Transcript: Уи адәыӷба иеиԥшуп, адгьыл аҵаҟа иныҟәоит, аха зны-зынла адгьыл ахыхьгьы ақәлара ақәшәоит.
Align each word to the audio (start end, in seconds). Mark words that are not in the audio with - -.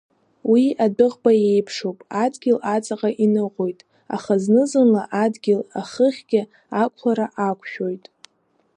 Уи 0.51 0.63
адәыӷба 0.85 1.31
иеиԥшуп, 1.37 1.97
адгьыл 2.23 2.59
аҵаҟа 2.73 3.09
иныҟәоит, 3.23 3.79
аха 4.15 4.33
зны-зынла 4.43 5.03
адгьыл 5.23 5.61
ахыхьгьы 5.79 6.41
ақәлара 6.83 7.27
ақәшәоит. 7.47 8.05